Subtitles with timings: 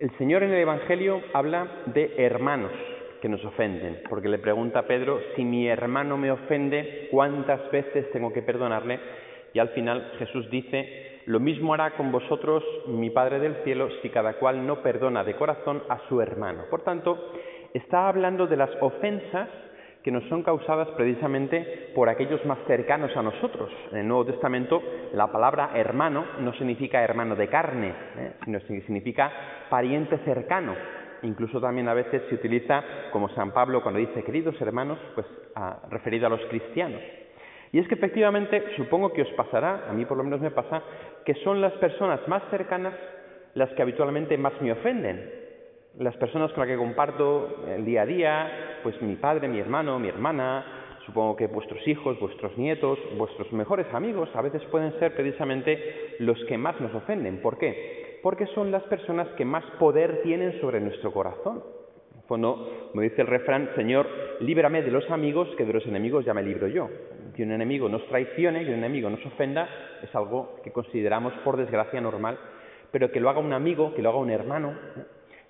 [0.00, 2.72] El Señor en el Evangelio habla de hermanos
[3.20, 8.10] que nos ofenden, porque le pregunta a Pedro, si mi hermano me ofende, ¿cuántas veces
[8.10, 8.98] tengo que perdonarle?
[9.52, 14.08] Y al final Jesús dice, lo mismo hará con vosotros mi Padre del cielo si
[14.08, 16.64] cada cual no perdona de corazón a su hermano.
[16.70, 17.32] Por tanto,
[17.74, 19.50] está hablando de las ofensas
[20.02, 23.70] que nos son causadas precisamente por aquellos más cercanos a nosotros.
[23.92, 24.82] En el Nuevo Testamento
[25.12, 28.32] la palabra hermano no significa hermano de carne, ¿eh?
[28.44, 29.30] sino significa
[29.68, 30.74] pariente cercano.
[31.22, 35.26] Incluso también a veces se utiliza, como San Pablo cuando dice queridos hermanos, pues
[35.90, 37.02] referido a los cristianos.
[37.72, 40.82] Y es que efectivamente supongo que os pasará, a mí por lo menos me pasa,
[41.24, 42.94] que son las personas más cercanas
[43.54, 45.40] las que habitualmente más me ofenden
[45.98, 48.50] las personas con las que comparto el día a día,
[48.82, 50.64] pues mi padre, mi hermano, mi hermana,
[51.06, 56.42] supongo que vuestros hijos, vuestros nietos, vuestros mejores amigos, a veces pueden ser precisamente los
[56.44, 57.40] que más nos ofenden.
[57.42, 58.18] ¿Por qué?
[58.22, 61.62] Porque son las personas que más poder tienen sobre nuestro corazón.
[62.28, 64.06] Cuando me dice el refrán, Señor,
[64.40, 66.88] líbrame de los amigos, que de los enemigos ya me libro yo.
[67.34, 69.68] Que un enemigo nos traicione, que un enemigo nos ofenda,
[70.02, 72.38] es algo que consideramos por desgracia normal,
[72.92, 74.74] pero que lo haga un amigo, que lo haga un hermano,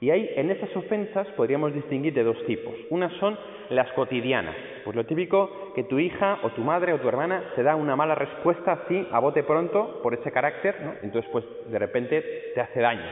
[0.01, 2.73] y ahí, en esas ofensas, podríamos distinguir de dos tipos.
[2.89, 3.37] Unas son
[3.69, 4.57] las cotidianas.
[4.83, 7.97] Pues lo típico que tu hija o tu madre o tu hermana se da una
[7.97, 10.95] mala respuesta así, a bote pronto, por ese carácter, ¿no?
[11.03, 13.05] Entonces, pues de repente te hace daño.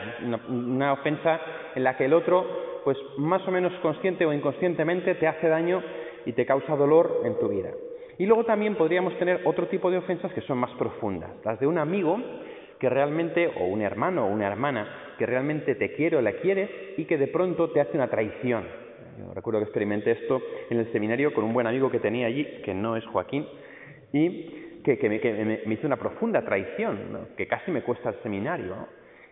[0.48, 1.39] Una, ofensa
[1.75, 5.83] en la que el otro, pues más o menos consciente o inconscientemente, te hace daño
[6.25, 7.69] y te causa dolor en tu vida.
[8.16, 11.32] Y luego también podríamos tener otro tipo de ofensas que son más profundas.
[11.44, 12.19] Las de un amigo
[12.81, 16.71] que realmente, o un hermano o una hermana, que realmente te quiere o la quieres
[16.97, 18.65] y que de pronto te hace una traición.
[19.34, 20.41] Recuerdo que experimenté esto
[20.71, 23.47] en el seminario con un buen amigo que tenía allí, que no es Joaquín,
[24.12, 25.09] y que,
[25.67, 28.77] me, hizo una profunda traición, que casi me cuesta el seminario.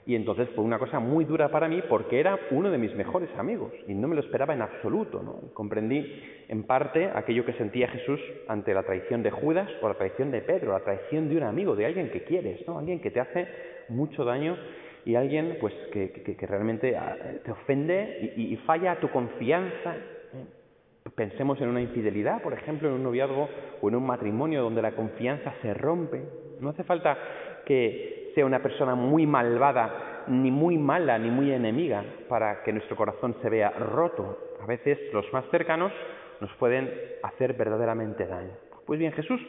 [0.05, 3.29] Y entonces fue una cosa muy dura para mí porque era uno de mis mejores
[3.37, 5.51] amigos y no me lo esperaba en absoluto.
[5.53, 10.31] Comprendí en parte aquello que sentía Jesús ante la traición de Judas o la traición
[10.31, 12.79] de Pedro, la traición de un amigo, de alguien que quieres, ¿no?
[12.79, 13.49] alguien que te hace
[13.89, 14.57] mucho daño
[15.07, 19.95] y alguien pues, que, realmente ah, te ofende y, falla a tu confianza.
[19.95, 21.11] ¿eh?
[21.15, 23.49] Pensemos en una infidelidad, por ejemplo, en un noviazgo
[23.81, 26.23] o en un matrimonio donde la confianza se rompe.
[26.61, 27.17] No hace falta
[27.65, 32.97] que sea una persona muy malvada, ni muy mala, ni muy enemiga, para que nuestro
[32.97, 34.57] corazón se vea roto.
[34.61, 35.93] A veces los más cercanos
[36.41, 38.55] nos pueden hacer verdaderamente daño.
[38.85, 39.41] Pues bien, Jesús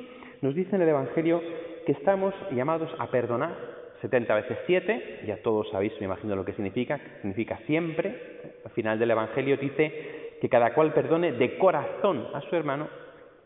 [0.41, 1.41] nos dice en el Evangelio
[1.87, 6.53] que estamos llamados a perdonar 70 veces 7, ya todos sabéis, me imagino lo que
[6.53, 8.59] significa, significa siempre.
[8.63, 12.87] Al final del Evangelio dice que cada cual perdone de corazón a su hermano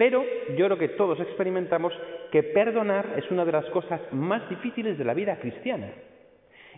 [0.01, 0.25] pero
[0.57, 1.93] yo creo que todos experimentamos
[2.31, 5.91] que perdonar es una de las cosas más difíciles de la vida cristiana.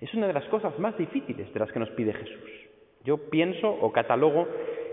[0.01, 2.51] Es una de las cosas más difíciles de las que nos pide Jesús.
[3.05, 4.45] Yo pienso o catalogo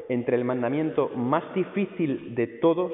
[0.09, 2.93] entre el mandamiento más difícil de todos,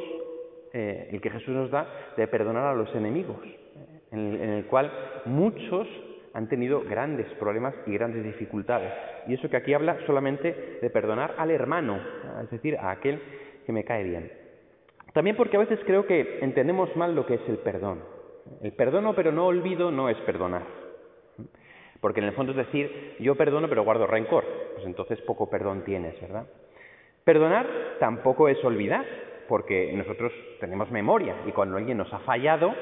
[0.72, 1.86] eh, el que Jesús nos da,
[2.16, 3.36] de perdonar a los enemigos,
[4.16, 4.90] en el cual
[5.24, 5.86] muchos
[6.34, 8.92] han tenido grandes problemas y grandes dificultades.
[9.26, 11.98] Y eso que aquí habla solamente de perdonar al hermano,
[12.42, 13.20] es decir, a aquel
[13.64, 14.30] que me cae bien.
[15.12, 18.02] También porque a veces creo que entendemos mal lo que es el perdón.
[18.62, 20.62] El perdono pero no olvido no es perdonar.
[22.00, 24.44] Porque en el fondo es decir, yo perdono pero guardo rencor.
[24.74, 26.46] Pues entonces poco perdón tienes, ¿verdad?
[27.24, 27.66] Perdonar
[27.98, 29.04] tampoco es olvidar,
[29.48, 32.74] porque nosotros tenemos memoria y cuando alguien nos ha fallado,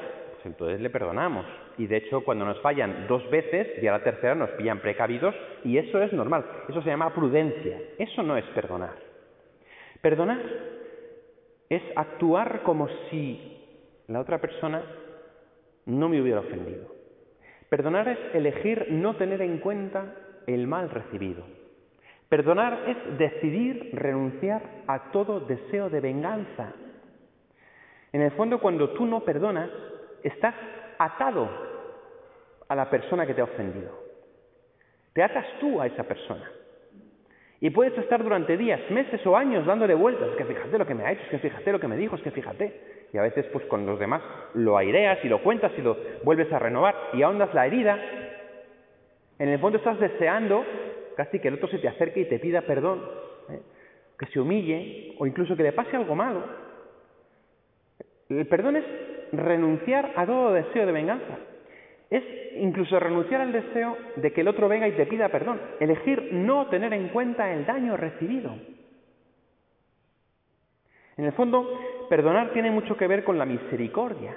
[0.45, 1.47] entonces le perdonamos.
[1.79, 5.35] Y de hecho cuando nos fallan dos veces y a la tercera nos pillan precavidos
[5.65, 6.45] y eso es normal.
[6.69, 7.79] Eso se llama prudencia.
[7.99, 8.95] Eso no es perdonar.
[10.01, 10.41] Perdonar
[11.69, 13.59] es actuar como si
[14.09, 14.83] la otra persona
[15.87, 16.95] no me hubiera ofendido.
[17.69, 20.15] Perdonar es elegir no tener en cuenta
[20.47, 21.43] el mal recibido.
[22.29, 26.73] Perdonar es decidir renunciar a todo deseo de venganza.
[28.13, 29.71] En el fondo, cuando tú no perdonas,
[30.25, 30.55] estás
[30.99, 31.49] atado
[32.69, 33.91] a la persona que te ha ofendido.
[35.13, 36.51] Te atas tú a esa persona.
[37.61, 40.95] Y puedes estar durante días, meses o años dándole vueltas, es que fíjate lo que
[40.95, 43.09] me ha hecho, es que fíjate lo que me dijo, es que fíjate.
[43.13, 44.23] Y a veces pues con los demás
[44.55, 47.99] lo aireas y lo cuentas y lo vuelves a renovar y ahondas la herida.
[49.39, 50.65] En el fondo estás deseando
[51.17, 53.03] casi que el otro se te acerque y te pida perdón,
[53.51, 53.61] ¿eh?
[54.19, 56.43] que se humille o incluso que le pase algo malo.
[58.29, 58.85] El perdón es
[59.37, 61.39] renunciar a todo deseo de venganza.
[62.11, 62.23] Es
[62.57, 65.61] incluso renunciar al deseo de que el otro venga y te pida perdón.
[65.81, 68.55] Elegir no tener en cuenta el daño recibido.
[71.17, 71.67] En el fondo,
[72.09, 74.37] perdonar tiene mucho que ver con la misericordia.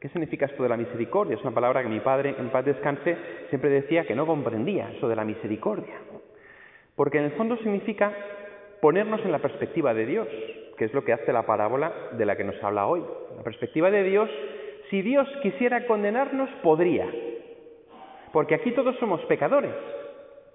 [0.00, 1.36] ¿Qué significa esto de la misericordia?
[1.36, 3.16] Es una palabra que mi padre, en paz descanse,
[3.48, 5.94] siempre decía que no comprendía, eso de la misericordia.
[6.94, 8.12] Porque en el fondo significa
[8.80, 10.28] ponernos en la perspectiva de Dios,
[10.76, 13.02] que es lo que hace la parábola de la que nos habla hoy.
[13.36, 14.30] La perspectiva de Dios,
[14.90, 17.06] si Dios quisiera condenarnos, podría.
[18.32, 19.74] Porque aquí todos somos pecadores,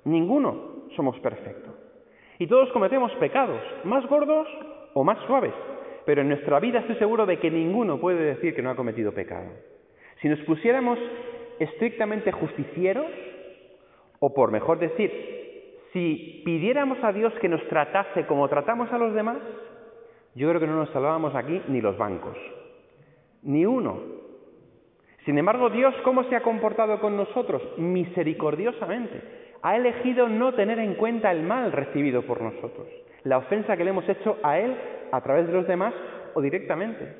[0.05, 1.73] ninguno somos perfectos.
[2.39, 4.47] Y todos cometemos pecados, más gordos
[4.93, 5.53] o más suaves.
[6.05, 9.13] Pero en nuestra vida estoy seguro de que ninguno puede decir que no ha cometido
[9.13, 9.49] pecado.
[10.21, 10.97] Si nos pusiéramos
[11.59, 13.05] estrictamente justicieros,
[14.19, 15.11] o por mejor decir,
[15.93, 19.37] si pidiéramos a Dios que nos tratase como tratamos a los demás,
[20.33, 22.37] yo creo que no nos salvábamos aquí ni los bancos,
[23.43, 23.99] ni uno.
[25.25, 27.61] Sin embargo, Dios, ¿cómo se ha comportado con nosotros?
[27.77, 29.21] Misericordiosamente.
[29.61, 32.87] Ha elegido no tener en cuenta el mal recibido por nosotros,
[33.23, 34.75] la ofensa que le hemos hecho a Él
[35.11, 35.93] a través de los demás
[36.33, 37.13] o directamente.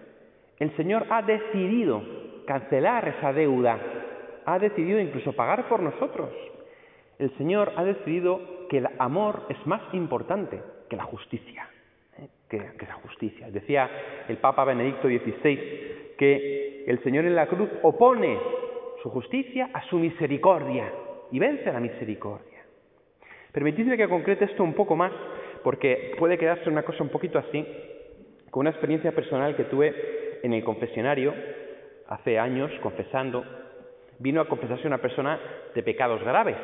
[0.58, 2.02] El Señor ha decidido
[2.48, 3.78] cancelar esa deuda,
[4.46, 6.30] ha decidido incluso pagar por nosotros.
[7.20, 11.68] El Señor ha decidido que el amor es más importante que la justicia
[12.52, 13.50] que, esa justicia.
[13.50, 13.90] Decía
[14.28, 18.38] el Papa Benedicto XVI que el Señor en la cruz opone
[19.02, 20.92] su justicia a su misericordia
[21.32, 22.60] y vence la misericordia.
[23.52, 25.12] Permitidme que concrete esto un poco más,
[25.64, 27.66] porque puede quedarse una cosa un poquito así,
[28.50, 31.34] con una experiencia personal que tuve en el confesionario
[32.08, 33.44] hace años, confesando.
[34.20, 35.40] Vino a confesarse una persona
[35.74, 36.58] de pecados graves,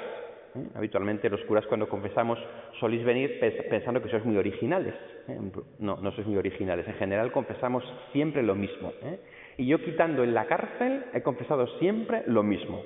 [0.55, 0.67] ¿eh?
[0.75, 2.39] Habitualmente los curas cuando confesamos
[2.79, 3.39] solís venir
[3.69, 4.93] pensando que sois muy originales.
[5.27, 5.37] ¿eh?
[5.79, 6.87] No, no sois muy originales.
[6.87, 8.93] En general confesamos siempre lo mismo.
[9.03, 9.19] ¿eh?
[9.57, 12.81] Y yo quitando en la cárcel he confesado siempre lo mismo.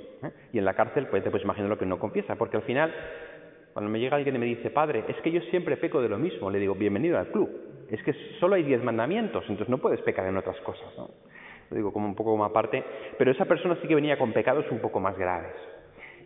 [0.54, 2.94] Y en la cárcel pues te puedes imaginar lo que no confiesa, porque al final
[3.74, 6.18] cuando me llega alguien y me dice, padre, es que yo siempre peco de lo
[6.18, 7.50] mismo, le digo, bienvenido al club.
[7.90, 10.88] Es que solo hay diez mandamientos, entonces no puedes pecar en otras cosas.
[11.70, 12.84] Lo digo como un poco como aparte,
[13.18, 15.54] pero esa persona sí que venía con pecados un poco más graves.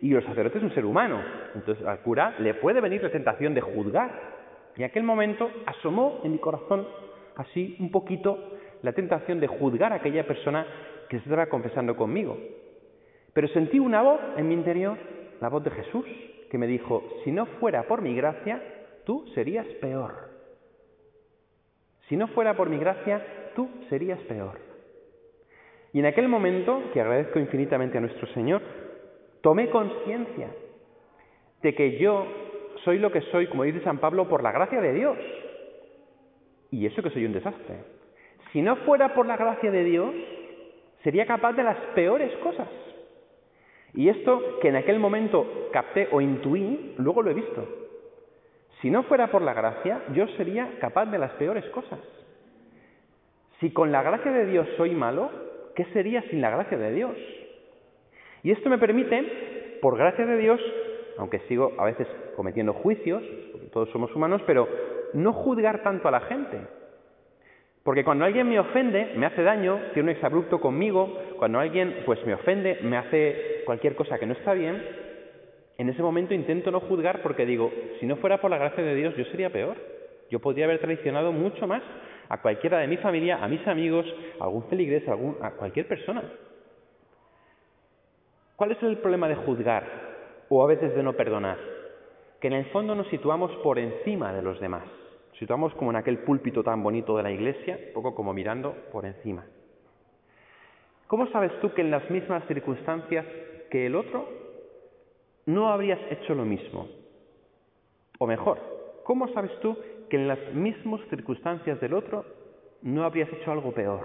[0.02, 1.20] Y el sacerdote es un ser humano.
[1.54, 4.10] Entonces al cura le puede venir la tentación de juzgar.
[4.76, 6.86] Y en aquel momento asomó en mi corazón
[7.36, 8.38] así un poquito
[8.82, 10.66] la tentación de juzgar a aquella persona
[11.08, 12.36] que se estaba confesando conmigo.
[13.32, 14.96] Pero sentí una voz en mi interior,
[15.40, 16.04] la voz de Jesús,
[16.50, 18.62] que me dijo, si no fuera por mi gracia,
[19.04, 20.30] tú serías peor.
[22.08, 24.58] Si no fuera por mi gracia, tú serías peor.
[25.92, 28.62] Y en aquel momento, que agradezco infinitamente a nuestro Señor,
[29.46, 30.48] tomé conciencia
[31.62, 32.26] de que yo
[32.82, 35.16] soy lo que soy, como dice San Pablo, por la gracia de Dios.
[36.72, 37.76] Y eso que soy un desastre.
[38.50, 40.12] Si no fuera por la gracia de Dios,
[41.04, 42.66] sería capaz de las peores cosas.
[43.94, 47.68] Y esto que en aquel momento capté o intuí, luego lo he visto.
[48.82, 52.00] Si no fuera por la gracia, yo sería capaz de las peores cosas.
[53.60, 55.30] Si con la gracia de Dios soy malo,
[55.76, 57.16] ¿qué sería sin la gracia de Dios?
[58.46, 60.60] Y esto me permite, por gracia de Dios,
[61.18, 62.06] aunque sigo a veces
[62.36, 64.68] cometiendo juicios, porque todos somos humanos, pero
[65.14, 66.60] no juzgar tanto a la gente.
[67.82, 72.24] Porque cuando alguien me ofende, me hace daño, tiene un exabrupto conmigo, cuando alguien pues
[72.24, 74.80] me ofende, me hace cualquier cosa que no está bien,
[75.78, 78.94] en ese momento intento no juzgar porque digo, si no fuera por la gracia de
[78.94, 79.76] Dios, yo sería peor.
[80.30, 81.82] Yo podría haber traicionado mucho más
[82.28, 84.06] a cualquiera de mi familia, a mis amigos,
[84.38, 86.22] a algún feligrés, a cualquier persona.
[88.56, 89.84] ¿Cuál es el problema de juzgar
[90.48, 91.58] o a veces de no perdonar?
[92.40, 94.84] Que en el fondo nos situamos por encima de los demás.
[95.38, 99.04] Situamos como en aquel púlpito tan bonito de la iglesia, un poco como mirando por
[99.04, 99.44] encima.
[101.06, 103.26] ¿Cómo sabes tú que en las mismas circunstancias
[103.70, 104.26] que el otro
[105.44, 106.88] no habrías hecho lo mismo?
[108.18, 108.58] O mejor,
[109.04, 109.76] ¿cómo sabes tú
[110.08, 112.24] que en las mismas circunstancias del otro
[112.80, 114.00] no habrías hecho algo peor?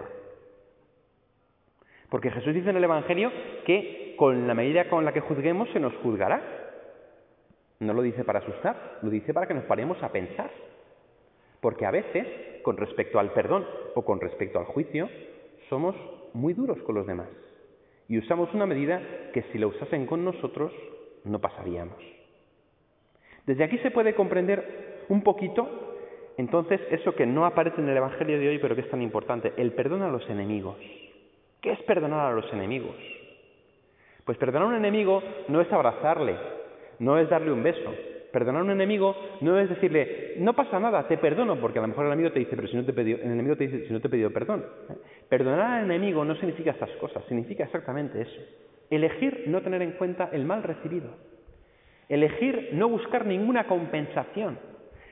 [2.09, 3.31] Porque Jesús dice en el Evangelio
[3.65, 6.43] que con la medida con la que juzguemos se nos juzgará.
[7.79, 10.51] No lo dice para asustar, lo dice para que nos paremos a pensar.
[11.59, 12.27] Porque a veces,
[12.61, 15.09] con respecto al perdón o con respecto al juicio,
[15.69, 15.95] somos
[16.33, 17.29] muy duros con los demás.
[18.09, 19.01] Y usamos una medida
[19.33, 20.71] que si la usasen con nosotros,
[21.23, 21.97] no pasaríamos.
[23.47, 25.97] Desde aquí se puede comprender un poquito,
[26.37, 29.53] entonces, eso que no aparece en el Evangelio de hoy, pero que es tan importante,
[29.57, 30.77] el perdón a los enemigos.
[31.59, 32.95] ¿Qué es perdonar a los enemigos?
[34.25, 36.35] Pues perdonar a un enemigo no es abrazarle,
[36.99, 37.91] no es darle un beso,
[38.31, 41.89] Perdonar a un enemigo no es decirle, no pasa nada, te perdono, porque a lo
[41.89, 43.93] mejor el enemigo te dice, pero si no te he el enemigo te dice, si
[43.93, 44.65] no te he pedido perdón.
[45.27, 48.41] Perdonar al enemigo no significa estas cosas, significa exactamente eso.
[48.89, 51.09] Elegir no tener en cuenta el mal recibido.
[52.07, 54.57] Elegir no buscar ninguna compensación.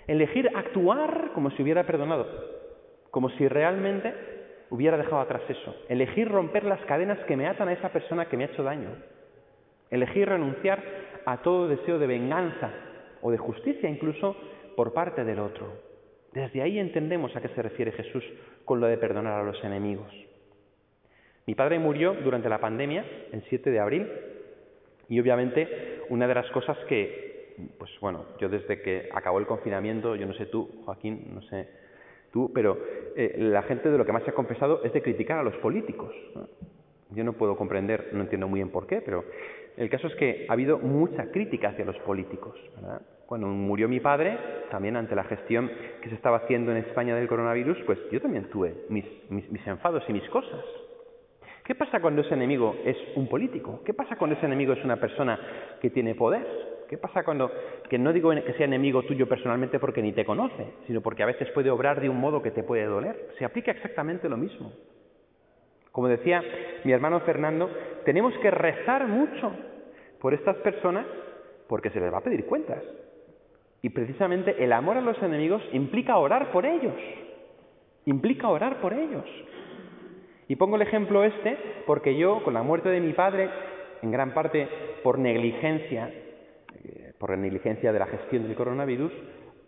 [0.08, 2.26] Elegir actuar como si hubiera perdonado,
[3.12, 4.14] como si realmente
[4.70, 5.76] hubiera dejado atrás eso.
[5.88, 8.90] Elegir romper las cadenas que me atan a esa persona que me ha hecho daño.
[9.90, 10.84] Elegir renunciar
[11.26, 12.72] a todo deseo de venganza
[13.22, 14.36] o de justicia incluso
[14.76, 15.74] por parte del otro.
[16.32, 18.24] Desde ahí entendemos a qué se refiere Jesús
[18.66, 20.14] con lo de perdonar a los enemigos.
[21.48, 24.08] Mi padre murió durante la pandemia, el 7 de abril,
[25.10, 30.16] y obviamente una de las cosas que, pues bueno, yo desde que acabó el confinamiento,
[30.16, 31.68] yo no sé tú, Joaquín, no sé
[32.54, 32.78] pero
[33.16, 35.56] eh, la gente de lo que más se ha confesado es de criticar a los
[35.58, 36.14] políticos.
[37.12, 39.26] Yo no puedo comprender, no entiendo muy bien por qué, pero
[39.78, 42.56] el caso es que ha habido mucha crítica hacia los políticos.
[43.26, 44.38] Cuando murió mi padre,
[44.70, 45.72] también ante la gestión
[46.02, 50.04] que se estaba haciendo en España del coronavirus, pues yo también tuve mis, mis enfados
[50.08, 50.64] y mis cosas.
[51.70, 53.82] ¿Qué pasa cuando ese enemigo es un político?
[53.86, 55.40] ¿Qué pasa cuando ese enemigo es una persona
[55.80, 56.69] que tiene poder?
[56.90, 57.52] ¿Qué pasa cuando,
[57.88, 61.28] que no digo que sea enemigo tuyo personalmente porque ni te conoce, sino porque a
[61.28, 63.30] veces puede obrar de un modo que te puede doler?
[63.38, 64.74] Se aplica exactamente lo mismo.
[65.92, 66.44] Como decía
[66.84, 67.70] mi hermano Fernando,
[68.06, 69.52] tenemos que rezar mucho
[70.20, 71.06] por estas personas
[71.68, 72.82] porque se les va a pedir cuentas.
[73.84, 76.96] Y precisamente el amor a los enemigos implica orar por ellos.
[78.06, 79.26] Implica orar por ellos.
[80.48, 81.56] Y pongo el ejemplo este
[81.86, 83.48] porque yo, con la muerte de mi padre,
[84.02, 84.68] en gran parte
[85.04, 86.12] por negligencia,
[87.20, 89.12] por la negligencia de la gestión del coronavirus,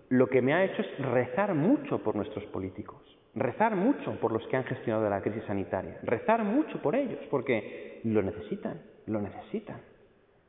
[0.10, 3.01] lo que me ha hecho es rezar mucho por nuestros políticos,
[3.36, 8.01] rezar mucho por los que han gestionado la crisis sanitaria, rezar mucho por ellos, porque
[8.05, 9.81] lo necesitan, lo necesitan.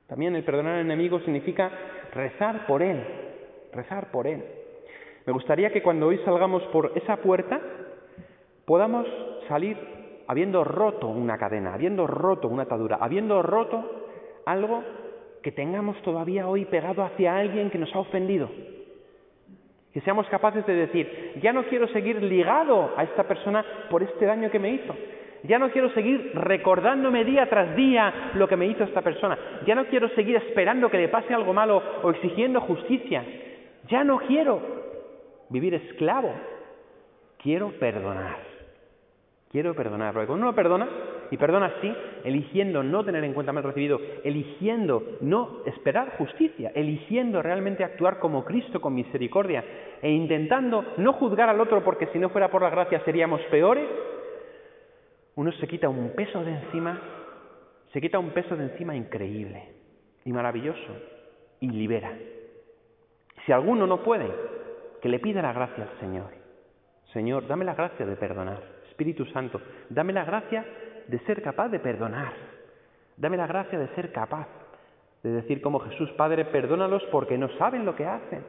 [0.06, 1.70] También el perdonar al enemigo significa
[2.12, 3.02] rezar por él,
[3.72, 4.44] rezar por él.
[5.26, 7.60] Me gustaría que cuando hoy salgamos por esa puerta
[8.64, 9.06] podamos
[9.48, 9.76] salir
[10.26, 13.84] habiendo roto una cadena, habiendo roto una atadura, habiendo roto
[14.44, 14.82] algo
[15.42, 18.48] que tengamos todavía hoy pegado hacia alguien que nos ha ofendido.
[19.92, 24.24] Que seamos capaces de decir, ya no quiero seguir ligado a esta persona por este
[24.24, 24.96] daño que me hizo.
[25.44, 29.36] Ya no quiero seguir recordándome día tras día lo que me hizo esta persona.
[29.66, 33.24] Ya no quiero seguir esperando que le pase algo malo o exigiendo justicia.
[33.88, 34.60] Ya no quiero
[35.50, 36.32] vivir esclavo.
[37.42, 38.38] Quiero perdonar.
[39.50, 40.14] Quiero perdonar.
[40.14, 40.88] Porque cuando uno perdona,
[41.32, 41.90] y perdona así,
[42.24, 48.44] eligiendo no tener en cuenta mal recibido, eligiendo no esperar justicia, eligiendo realmente actuar como
[48.44, 49.64] Cristo con misericordia
[50.02, 53.88] e intentando no juzgar al otro porque si no fuera por la gracia seríamos peores,
[55.34, 57.00] uno se quita un peso de encima,
[57.94, 59.70] se quita un peso de encima increíble
[60.26, 60.98] y maravilloso
[61.60, 62.12] y libera.
[63.46, 64.28] Si alguno no puede,
[65.00, 66.28] que le pida la gracia al Señor.
[67.14, 68.62] Señor, dame la gracia de perdonar.
[68.90, 70.66] Espíritu Santo, dame la gracia
[71.08, 72.32] de ser capaz de perdonar.
[73.16, 74.48] Dame la gracia de ser capaz
[75.22, 78.44] de decir como Jesús, Padre, perdónalos porque no saben lo que hacen.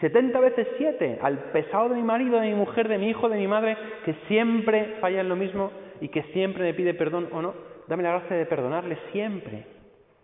[0.00, 3.38] 70 veces siete al pesado de mi marido, de mi mujer, de mi hijo, de
[3.38, 7.40] mi madre, que siempre falla en lo mismo y que siempre me pide perdón o
[7.40, 7.54] no.
[7.86, 9.66] Dame la gracia de perdonarle siempre,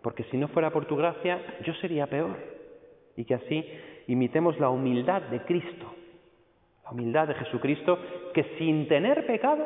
[0.01, 2.35] porque si no fuera por tu gracia, yo sería peor.
[3.15, 3.65] Y que así
[4.07, 5.93] imitemos la humildad de Cristo,
[6.83, 7.97] la humildad de Jesucristo,
[8.33, 9.65] que sin tener pecado,